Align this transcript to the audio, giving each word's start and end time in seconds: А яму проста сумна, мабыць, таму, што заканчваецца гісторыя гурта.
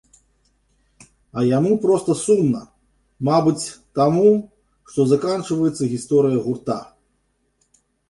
А 1.37 1.43
яму 1.57 1.73
проста 1.83 2.15
сумна, 2.23 2.63
мабыць, 3.31 3.65
таму, 4.03 4.27
што 4.95 5.01
заканчваецца 5.15 5.83
гісторыя 5.97 6.37
гурта. 6.51 6.83